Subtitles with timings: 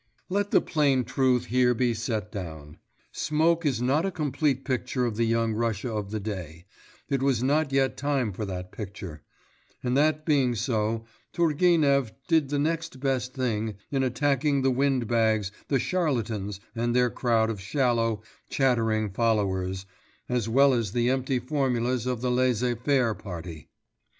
[0.29, 2.79] Let the plain truth here be set down.
[3.11, 6.65] Smoke is not a complete picture of the Young Russia of the day;
[7.07, 9.21] it was not yet time for that picture;
[9.83, 15.77] and that being so, Turgenev did the next best thing in attacking the windbags, the
[15.77, 19.85] charlatans and their crowd of shallow, chattering followers,
[20.27, 23.69] as well as the empty formulas of the laissez faire party.